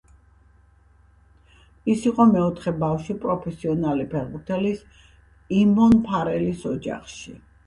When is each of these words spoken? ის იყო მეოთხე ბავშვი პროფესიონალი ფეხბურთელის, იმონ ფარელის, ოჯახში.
ის 1.93 2.05
იყო 2.11 2.25
მეოთხე 2.31 2.73
ბავშვი 2.85 3.17
პროფესიონალი 3.27 4.09
ფეხბურთელის, 4.15 4.83
იმონ 5.61 5.95
ფარელის, 6.09 6.67
ოჯახში. 6.73 7.37